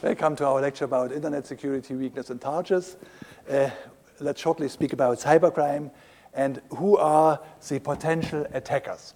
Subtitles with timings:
[0.00, 2.96] Welcome to our lecture about Internet security weakness and targets.
[3.50, 3.68] Uh,
[4.20, 5.90] let's shortly speak about cybercrime
[6.34, 9.14] and who are the potential attackers.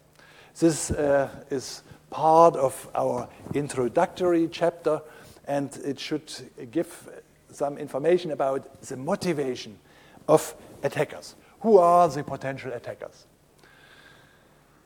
[0.58, 5.00] This uh, is part of our introductory chapter,
[5.46, 6.32] and it should
[6.72, 7.08] give
[7.52, 9.78] some information about the motivation
[10.26, 10.52] of
[10.82, 11.36] attackers.
[11.60, 13.26] Who are the potential attackers?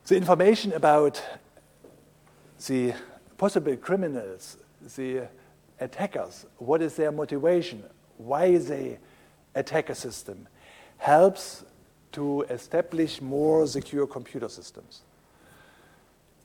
[0.04, 1.22] The information about
[2.66, 2.92] the
[3.38, 4.58] possible criminals,
[4.94, 5.28] the
[5.80, 7.82] attackers, what is their motivation,
[8.18, 8.98] why they
[9.54, 10.48] attack a system,
[10.98, 11.64] helps
[12.12, 15.02] to establish more secure computer systems.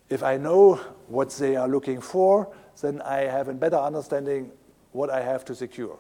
[0.09, 0.75] If I know
[1.07, 4.51] what they are looking for, then I have a better understanding
[4.91, 5.97] what I have to secure.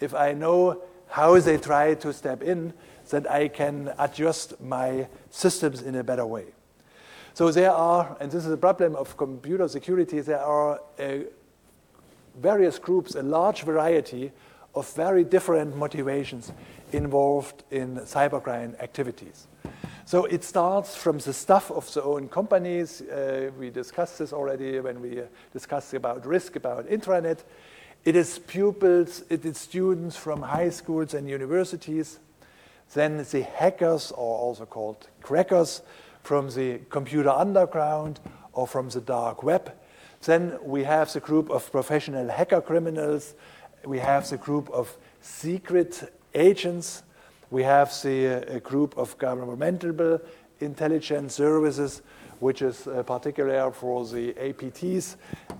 [0.00, 2.72] If I know how they try to step in,
[3.10, 6.46] then I can adjust my systems in a better way.
[7.34, 11.18] So there are, and this is a problem of computer security, there are uh,
[12.40, 14.32] various groups, a large variety
[14.74, 16.52] of very different motivations
[16.92, 19.46] involved in cybercrime activities.
[20.04, 23.02] So it starts from the stuff of the own companies.
[23.02, 25.20] Uh, we discussed this already when we
[25.52, 27.38] discussed about risk, about intranet.
[28.04, 32.18] It is pupils, it is students from high schools and universities.
[32.94, 35.82] Then the hackers, or also called crackers,
[36.22, 38.20] from the computer underground
[38.52, 39.72] or from the dark web.
[40.24, 43.34] Then we have the group of professional hacker criminals.
[43.84, 47.02] We have the group of secret agents.
[47.50, 50.20] We have the uh, group of governmental
[50.60, 52.02] intelligence services,
[52.38, 55.16] which is uh, particular for the APTs,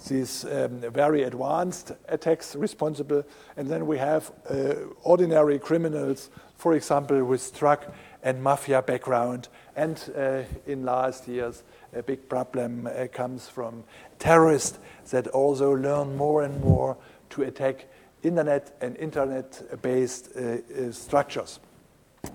[0.09, 3.25] these um, very advanced attacks responsible.
[3.57, 7.85] And then we have uh, ordinary criminals, for example, with drug
[8.23, 9.49] and mafia background.
[9.77, 11.63] And uh, in last years,
[11.95, 13.85] a big problem uh, comes from
[14.19, 14.79] terrorists
[15.11, 16.97] that also learn more and more
[17.31, 17.87] to attack
[18.23, 21.59] internet and internet-based uh, structures,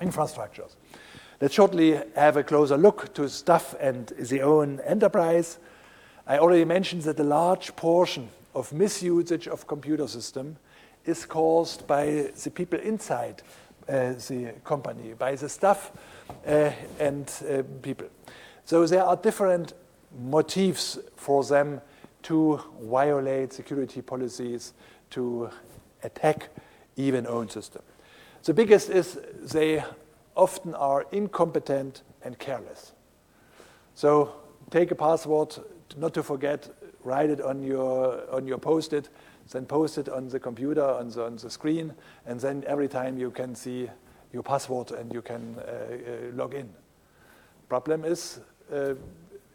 [0.02, 0.76] infrastructures.
[1.40, 5.60] Let's shortly have a closer look to stuff and the own enterprise.
[6.26, 10.58] I already mentioned that a large portion of misusage of computer system
[11.06, 13.44] is caused by the people inside
[13.88, 15.92] the company, by the staff
[16.46, 18.08] uh, and uh, people.
[18.66, 19.74] So there are different
[20.20, 21.82] motives for them
[22.24, 24.74] to violate security policies,
[25.12, 25.50] to
[26.04, 26.50] attack
[26.98, 27.82] even own system.
[28.44, 29.20] The biggest is
[29.54, 29.84] they
[30.36, 32.94] often are incompetent and careless.
[33.96, 34.34] So
[34.70, 35.56] take a password,
[35.98, 36.70] not to forget,
[37.04, 39.10] write it on your, on your post-it,
[39.52, 41.94] then post it on the computer, on the, on the screen,
[42.26, 43.90] and then every time you can see
[44.34, 46.70] your password and you can uh, uh, log in.
[47.70, 48.40] Problem is,
[48.74, 48.94] uh,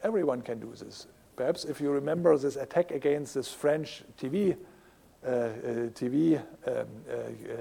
[0.02, 1.06] everyone can do this.
[1.36, 4.56] Perhaps if you remember this attack against this French TV,
[5.24, 5.50] uh, uh,
[5.90, 6.86] TV um,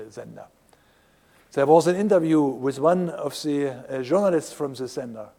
[0.10, 0.46] sender.
[1.54, 5.30] There was an interview with one of the journalists from the sender.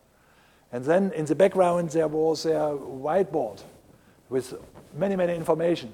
[0.70, 3.62] And then in the background there was a whiteboard
[4.28, 4.54] with
[4.94, 5.92] many, many information.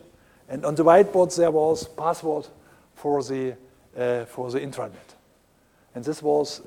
[0.48, 2.46] And on the whiteboard there was password
[2.94, 3.56] for the,
[3.96, 5.14] uh, for the intranet.
[5.94, 6.62] And this was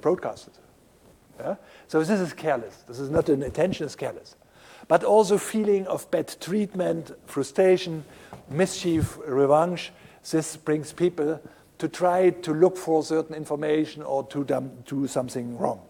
[0.00, 0.54] broadcasted.
[1.38, 1.56] Yeah?
[1.88, 2.84] So this is careless.
[2.88, 4.36] This is not an intention, it's careless.
[4.88, 8.04] But also feeling of bad treatment, frustration,
[8.50, 9.92] mischief, revenge.
[10.30, 11.40] This brings people
[11.78, 14.44] to try to look for certain information or to
[14.86, 15.80] do something wrong.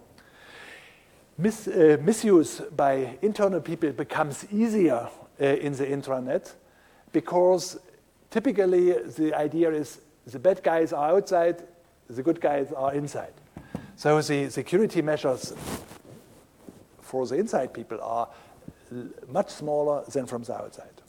[1.38, 5.08] Mis, uh, misuse by internal people becomes easier
[5.40, 6.52] uh, in the intranet
[7.12, 7.78] because
[8.30, 11.62] typically the idea is the bad guys are outside,
[12.08, 13.32] the good guys are inside.
[13.96, 15.54] So the security measures
[17.00, 18.28] for the inside people are
[19.28, 21.02] much smaller than from the outside.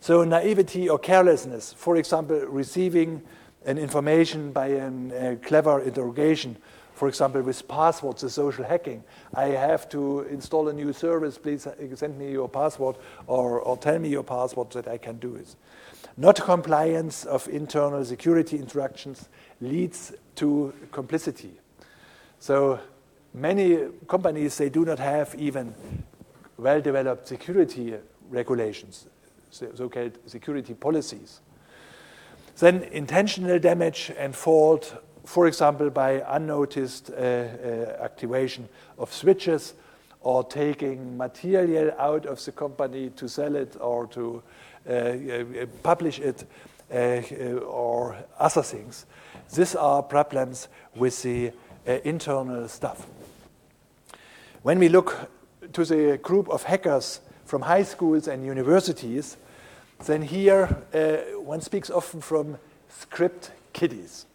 [0.00, 3.22] So naivety or carelessness, for example, receiving
[3.66, 6.56] an information by a clever interrogation,
[7.00, 9.02] for example, with passwords, the social hacking.
[9.32, 12.96] I have to install a new service, please uh, send me your password
[13.26, 15.56] or, or tell me your password that I can do it.
[16.18, 19.30] Not compliance of internal security instructions
[19.62, 21.52] leads to complicity.
[22.38, 22.78] So
[23.32, 25.74] many companies, they do not have even
[26.58, 27.94] well-developed security
[28.28, 29.06] regulations,
[29.50, 31.40] so-called security policies.
[32.58, 38.68] Then intentional damage and fault, for example, by unnoticed uh, uh, activation
[38.98, 39.74] of switches
[40.20, 44.42] or taking material out of the company to sell it or to
[44.88, 45.12] uh,
[45.82, 46.44] publish it
[47.66, 49.06] or other things.
[49.54, 51.52] These are problems with the
[52.04, 53.06] internal stuff.
[54.62, 55.30] When we look
[55.72, 59.36] to the group of hackers from high schools and universities,
[60.06, 62.58] then here uh, one speaks often from
[62.88, 64.26] script kiddies.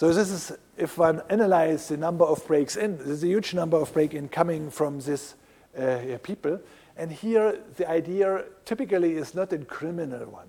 [0.00, 3.76] So this is, if one analyzes the number of breaks in, there's a huge number
[3.76, 5.34] of break-in coming from these
[5.78, 6.58] uh, people.
[6.96, 10.48] And here the idea typically is not a criminal one.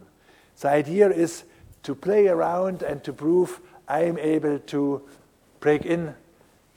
[0.61, 1.43] The idea is
[1.83, 3.59] to play around and to prove
[3.89, 5.01] I am able to
[5.59, 6.15] break in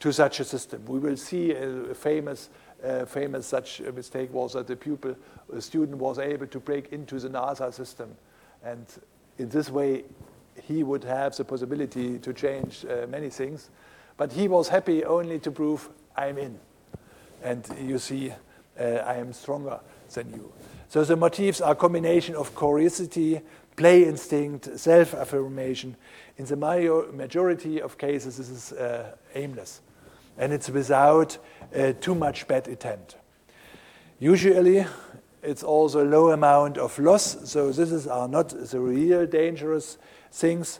[0.01, 0.83] to such a system.
[0.85, 2.49] We will see a famous,
[2.83, 5.15] uh, famous such mistake was that the pupil,
[5.53, 8.17] a student was able to break into the NASA system.
[8.65, 8.85] And
[9.37, 10.03] in this way,
[10.63, 13.69] he would have the possibility to change uh, many things.
[14.17, 16.59] But he was happy only to prove I'm in.
[17.43, 18.31] And you see,
[18.79, 19.79] uh, I am stronger
[20.13, 20.51] than you.
[20.89, 23.41] So the motifs are combination of curiosity,
[23.75, 25.95] play instinct, self-affirmation.
[26.37, 26.55] In the
[27.13, 29.81] majority of cases, this is uh, aimless.
[30.37, 31.37] And it's without
[31.75, 33.17] uh, too much bad intent.
[34.19, 34.85] Usually,
[35.45, 37.49] it's also a low amount of loss.
[37.49, 39.97] So this is, are not the real dangerous
[40.31, 40.79] things.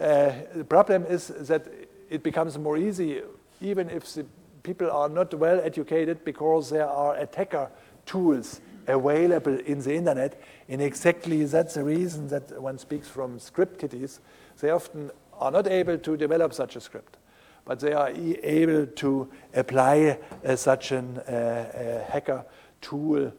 [0.00, 1.66] Uh, the problem is that
[2.08, 3.22] it becomes more easy,
[3.60, 4.24] even if the
[4.62, 7.70] people are not well educated, because there are attacker
[8.06, 10.40] tools available in the internet.
[10.68, 14.20] And exactly that's the reason that one speaks from script kiddies.
[14.60, 17.16] They often are not able to develop such a script,
[17.64, 22.44] but they are able to apply uh, such a uh, hacker
[22.80, 23.30] tool uh,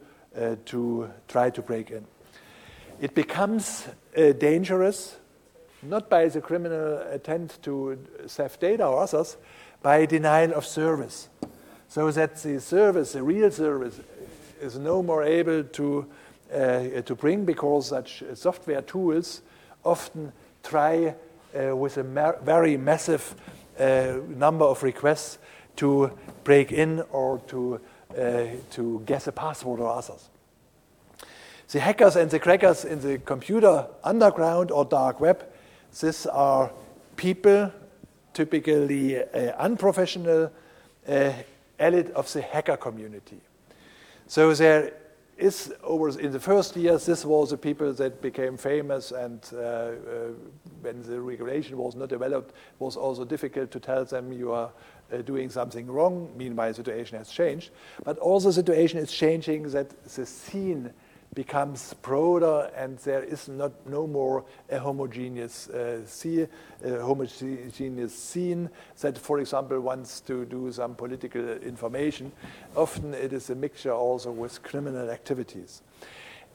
[0.66, 2.04] to try to break in.
[3.00, 3.86] It becomes
[4.16, 5.16] uh, dangerous
[5.82, 9.36] not by the criminal attempt to theft data or others,
[9.82, 11.28] by denial of service.
[11.88, 14.00] So that the service, the real service,
[14.60, 16.06] is no more able to,
[16.52, 19.42] uh, to bring because such software tools
[19.84, 21.14] often try
[21.54, 23.34] uh, with a very massive
[23.78, 25.38] uh, number of requests
[25.76, 26.10] to
[26.42, 27.78] break in or to, uh,
[28.70, 30.28] to guess a password or others.
[31.68, 35.44] The hackers and the crackers in the computer underground or dark web
[36.00, 36.70] these are
[37.16, 37.72] people,
[38.34, 40.52] typically uh, unprofessional,
[41.08, 41.32] uh,
[41.78, 43.40] elite of the hacker community.
[44.26, 44.92] So there
[45.36, 49.58] is over in the first years, this was the people that became famous, and uh,
[49.58, 49.92] uh,
[50.80, 54.70] when the regulation was not developed, it was also difficult to tell them you are
[55.12, 56.32] uh, doing something wrong.
[56.36, 57.70] Meanwhile, the situation has changed,
[58.04, 60.92] but also the situation is changing that the scene
[61.36, 66.00] becomes broader and there is not no more a homogeneous uh,
[66.84, 72.32] uh, homogeneous scene that, for example, wants to do some political information.
[72.74, 75.82] Often it is a mixture also with criminal activities.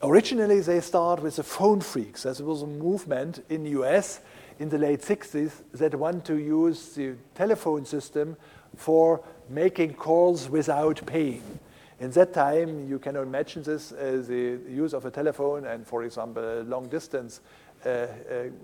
[0.02, 2.24] Originally, they start with the phone phreaks.
[2.24, 4.22] There was a movement in the US
[4.58, 8.36] in the late 60s that want to use the telephone system
[8.76, 11.60] for making calls without paying.
[12.02, 16.02] In that time, you can imagine this, uh, the use of a telephone and, for
[16.02, 17.42] example, long distance
[17.86, 18.08] uh, uh,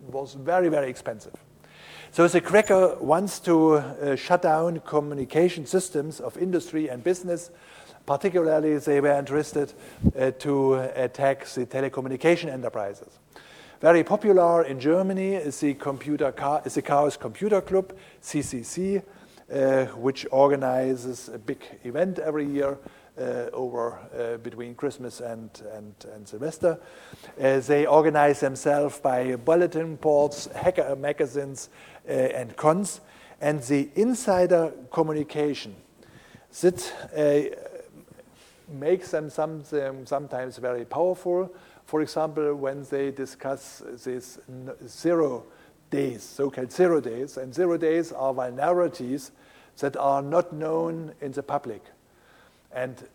[0.09, 1.35] was very, very expensive.
[2.09, 7.51] So the cracker wants to uh, shut down communication systems of industry and business.
[8.07, 9.71] Particularly, they were interested
[10.19, 13.19] uh, to attack the telecommunication enterprises.
[13.81, 19.03] Very popular in Germany is the, computer car, is the Chaos Computer Club, CCC,
[19.53, 22.79] uh, which organizes a big event every year
[23.53, 26.79] over uh, between Christmas and, and, and Silvester.
[27.39, 31.69] Uh, they organize themselves by bulletin boards, hacker magazines,
[32.07, 33.01] and cons.
[33.41, 35.75] And the insider communication
[36.61, 36.93] that
[38.67, 39.63] makes them some,
[40.05, 41.53] sometimes very powerful.
[41.85, 44.39] For example, when they discuss these
[44.87, 45.45] zero
[45.89, 49.31] days, so-called zero days, and zero days are vulnerabilities
[49.79, 51.81] that are not known in the public.
[52.71, 53.07] And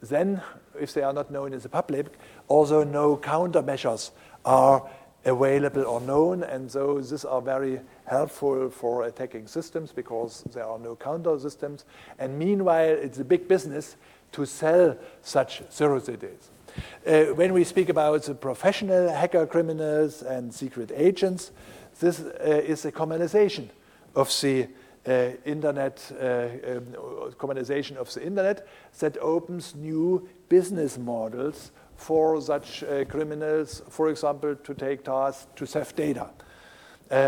[0.00, 0.40] then,
[0.78, 2.06] if they are not known in the public,
[2.48, 4.10] also no countermeasures
[4.44, 4.88] are
[5.24, 10.78] available or known, and so these are very helpful for attacking systems because there are
[10.78, 11.84] no counter systems.
[12.18, 13.96] And meanwhile, it's a big business
[14.32, 16.50] to sell such zero days.
[17.06, 21.50] Uh, when we speak about the professional hacker criminals and secret agents,
[21.98, 23.68] this uh, is a commonization
[24.14, 24.68] of the
[25.44, 26.24] internet, uh,
[26.76, 28.66] um, commonization of the internet
[28.98, 35.66] that opens new business models for such uh, criminals, for example, to take tasks to
[35.66, 36.30] theft data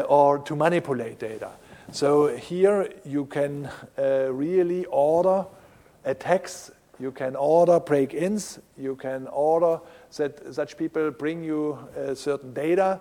[0.09, 1.51] or to manipulate data.
[1.91, 5.45] So here you can really order
[6.05, 6.71] attacks
[7.03, 8.61] you can order break-ins.
[8.79, 9.81] You can order
[10.17, 13.01] that such people bring you uh, certain data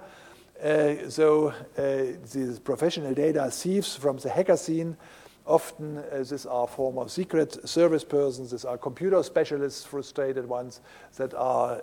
[0.63, 4.97] uh, so uh, these professional data thieves from the hacker scene
[5.43, 10.81] Often, uh, these are former secret service persons, these are computer specialists, frustrated ones,
[11.17, 11.81] that are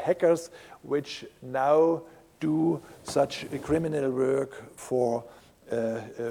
[0.00, 0.50] hackers,
[0.82, 2.02] which now
[2.38, 5.24] do such criminal work for,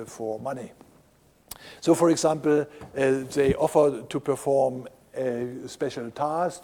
[0.06, 0.72] for money.
[1.82, 6.64] So, for example, they offer to perform a special task,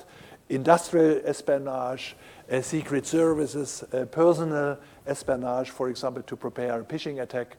[0.49, 2.15] industrial espionage,
[2.59, 4.77] secret services, personal
[5.07, 7.57] espionage, for example, to prepare a phishing attack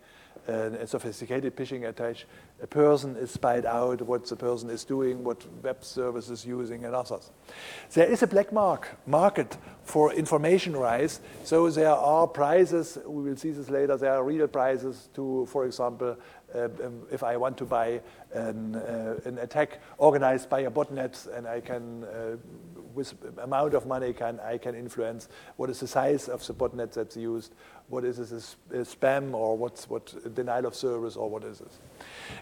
[0.49, 2.17] a sophisticated phishing attack,
[2.63, 6.85] a person is spied out, what the person is doing, what web service is using,
[6.85, 7.31] and others.
[7.93, 13.37] There is a black mark, market for information rise, so there are prices, we will
[13.37, 16.17] see this later, there are real prices to, for example,
[16.55, 18.01] uh, um, if I want to buy
[18.35, 22.37] an, uh, an, attack organized by a botnet and I can uh,
[22.95, 26.93] with amount of money can I can influence what is the size of the botnet
[26.93, 27.55] that's used,
[27.89, 31.79] what is this spam or what's what denial of service or what is this.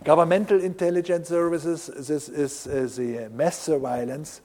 [0.04, 1.86] Governmental intelligence services.
[1.86, 4.40] This is uh, the mass surveillance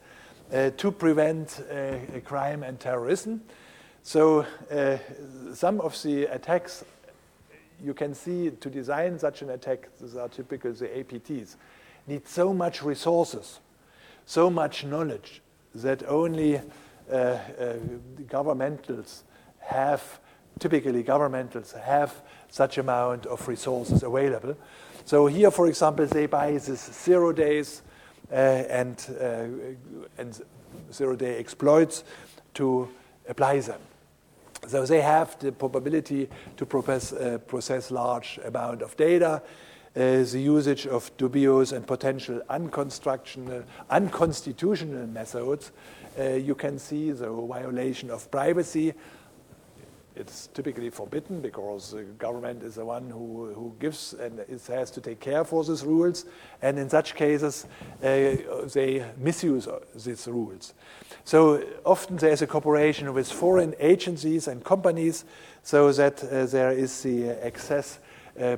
[0.52, 3.42] uh, to prevent uh, crime and terrorism.
[4.02, 4.98] So uh,
[5.54, 6.84] some of the attacks
[7.82, 9.88] you can see to design such an attack.
[10.00, 11.56] These are typical the APTs
[12.06, 13.60] need so much resources,
[14.24, 15.42] so much knowledge,
[15.82, 17.38] that only uh, uh,
[18.26, 19.22] governmentals
[19.60, 20.20] have,
[20.58, 24.56] typically governmentals have such amount of resources available.
[25.04, 27.82] So here, for example, they buy this zero days
[28.30, 29.06] uh, and,
[30.18, 30.40] and
[30.92, 32.04] zero day exploits
[32.54, 32.88] to
[33.28, 33.80] apply them.
[34.66, 39.42] So they have the probability to process, uh, process large amount of data
[39.96, 43.64] the usage of dubious and potential unconstitutional,
[45.06, 45.72] methods,
[46.18, 48.92] uh, you can see the violation of privacy.
[50.14, 54.90] It's typically forbidden because the government is the one who, who gives and it has
[54.92, 56.26] to take care for these rules.
[56.60, 57.66] And in such cases,
[58.02, 58.36] uh,
[58.72, 60.74] they misuse these rules.
[61.24, 65.24] So often there is a cooperation with foreign agencies and companies
[65.62, 68.00] so that uh, there is the access uh,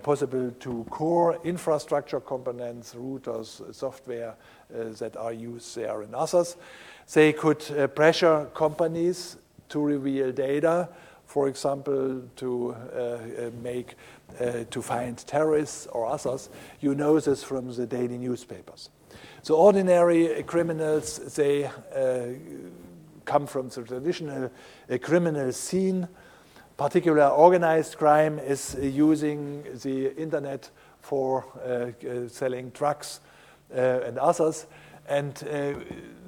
[0.02, 4.34] possible to core infrastructure components, routers, software
[4.74, 6.56] uh, that are used there and others.
[7.12, 9.36] They could uh, pressure companies
[9.70, 10.88] to reveal data,
[11.26, 13.94] for example, to uh, uh, make,
[14.40, 16.50] uh, to find terrorists or others.
[16.80, 18.90] You know this from the daily newspapers.
[19.42, 21.70] So ordinary criminals, they
[23.24, 24.50] come from the traditional
[25.00, 26.08] criminal scene
[26.78, 30.70] particular organized crime is uh, using the internet
[31.00, 33.20] for uh, uh, selling drugs
[33.70, 34.66] and others.
[35.06, 35.34] And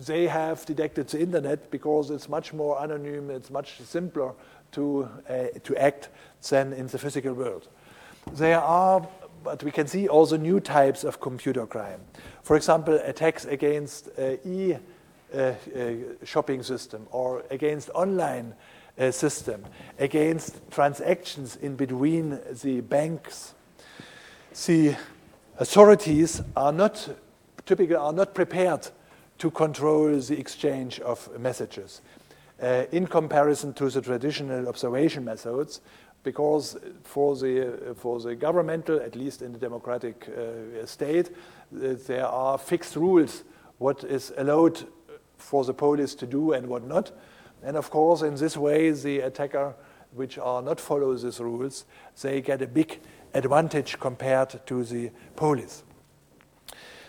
[0.07, 4.33] they have detected the internet because it's much more anonymous, it's much simpler
[4.73, 5.09] to,
[5.65, 6.09] to act
[6.49, 7.69] than in the physical world.
[8.33, 9.07] There are
[9.43, 12.01] but we can see also new types of computer crime.
[12.43, 14.75] For example, attacks against uh, e
[15.33, 15.55] uh, uh,
[16.25, 18.55] shopping system or against online
[19.01, 19.65] uh, system
[19.99, 23.55] against transactions in between the banks.
[24.67, 24.95] The
[25.59, 27.09] authorities are not
[27.65, 28.89] typically are not prepared
[29.39, 32.03] to control the exchange of messages
[32.63, 35.81] uh, in comparison to the traditional observation methods
[36.23, 42.27] because for the, for the governmental, at least in the democratic uh, state, uh, there
[42.27, 43.45] are fixed rules
[43.79, 44.87] what is allowed
[45.39, 47.11] for the police to do and what not.
[47.63, 49.75] And of course, in this way, the attacker,
[50.15, 51.85] which are not follow these rules,
[52.23, 53.01] they get a big
[53.35, 55.83] advantage compared to the police.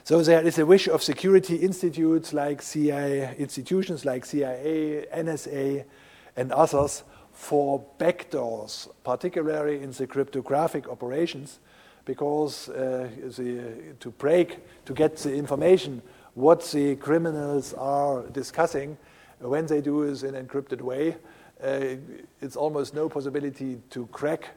[0.04, 5.86] So there is a wish of security institutes like CIA, institutions like CIA, NSA,
[6.36, 11.60] and others for backdoors, particularly in the cryptographic operations,
[12.06, 16.02] because uh, the, to break, to get the information
[16.34, 18.98] what the criminals are discussing,
[19.42, 21.18] when they do this in encrypted way,
[21.64, 21.96] uh,
[22.42, 24.50] it's almost no possibility to crack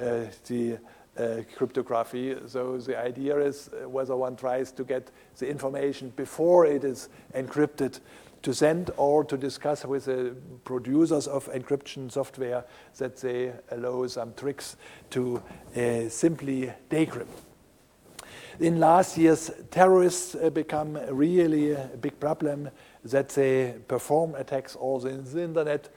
[0.00, 0.78] uh, the
[1.16, 2.36] uh, cryptography.
[2.46, 8.00] So the idea is whether one tries to get the information before it is encrypted
[8.42, 10.34] to send or to discuss with the
[10.64, 12.64] producers of encryption software
[12.98, 14.76] that they allow some tricks
[15.10, 15.42] to
[15.76, 17.26] uh, simply decrypt.
[18.60, 22.70] In last years, terrorists uh, become really a big problem
[23.04, 25.88] that they perform attacks also in the internet,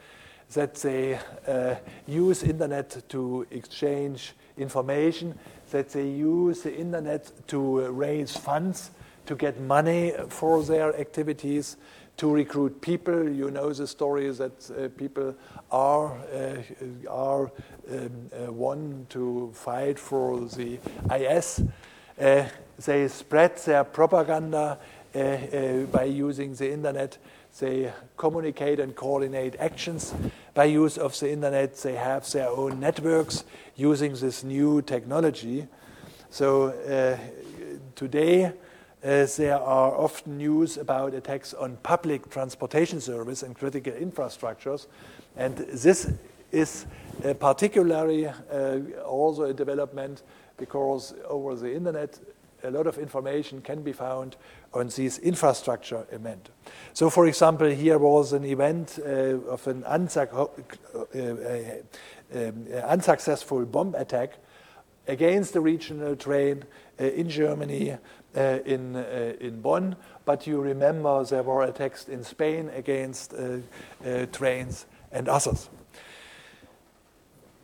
[0.54, 1.76] that they uh,
[2.08, 5.38] use internet to exchange information,
[5.72, 8.92] that they use the internet to raise funds,
[9.26, 11.78] to get money for their activities,
[12.18, 13.28] to recruit people.
[13.30, 15.36] You know the story that uh, people
[15.72, 16.62] are uh,
[17.10, 17.52] are
[17.92, 20.80] um, uh, one to fight for the
[21.12, 21.62] IS
[22.20, 22.46] Uh,
[22.86, 24.78] they spread their propaganda uh, uh,
[25.91, 27.17] by using the internet.
[27.60, 30.13] They communicate and coordinate actions
[30.53, 31.77] by use of the internet.
[31.77, 33.45] They have their own networks
[33.75, 35.67] using this new technology.
[36.29, 37.17] So uh,
[37.95, 44.88] today, uh, there are often news about attacks on public transportation service and critical infrastructures.
[45.38, 46.12] And this
[46.51, 46.88] is
[47.24, 50.24] uh, particularly uh, also a development
[50.57, 52.19] because over the internet,
[52.64, 54.36] a lot of information can be found
[54.74, 56.50] on these infrastructure event.
[56.94, 59.10] So, for example, here was an event uh,
[59.50, 64.38] of an unsuc uh, uh, um, unsuccessful bomb attack
[65.08, 66.64] against the regional train
[67.00, 67.92] uh, in Germany,
[68.36, 69.96] uh, in, uh, in Bonn.
[70.26, 73.34] But you remember there were attacks in Spain against
[74.32, 75.70] trains and others.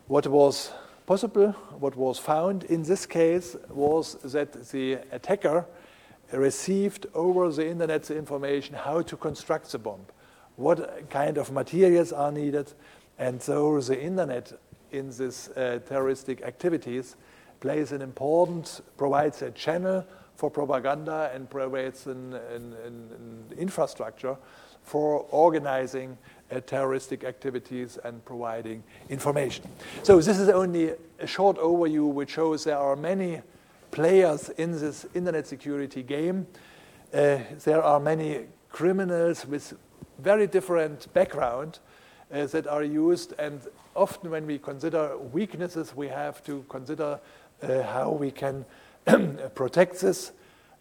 [0.08, 0.72] What was
[1.12, 5.66] possible, what was found in this case was that the attacker
[6.32, 10.06] received over the internet the information how to construct the bomb,
[10.56, 12.72] what kind of materials are needed,
[13.20, 14.54] and so the internet
[14.94, 17.18] in these uh, terroristic activities
[17.60, 20.06] plays an important, provides a channel
[20.38, 24.38] for propaganda and provides an, an, an infrastructure
[24.84, 26.18] for organizing
[26.60, 29.64] terroristic activities and providing information.
[30.04, 33.42] So this is only a short overview which shows there are many
[33.92, 36.48] players in this internet security game.
[37.14, 39.74] Uh, there are many criminals with
[40.20, 41.80] very different background
[42.32, 43.62] uh, that are used and
[43.96, 47.20] often when we consider weaknesses we have to consider
[47.62, 48.66] uh, how we can
[49.56, 50.32] protect this,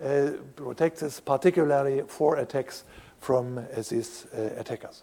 [0.04, 2.84] uh, protect this particularly for attacks
[3.18, 5.02] from uh, these attackers.